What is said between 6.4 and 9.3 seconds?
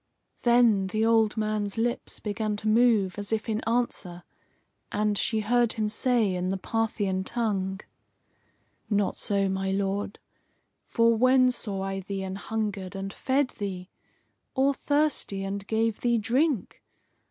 the Parthian tongue: "Not